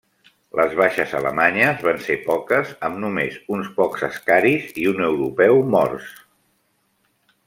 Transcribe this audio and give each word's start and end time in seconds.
Les 0.59 0.71
baixes 0.77 1.11
alemanyes 1.19 1.83
van 1.87 1.99
ser 2.05 2.15
poques, 2.23 2.71
amb 2.89 2.97
només 3.03 3.37
uns 3.57 3.69
pocs 3.75 4.07
àscaris 4.11 4.69
i 4.85 4.87
un 4.93 5.05
europeu 5.09 5.61
morts. 5.77 6.09